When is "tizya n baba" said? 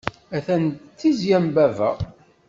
0.99-1.89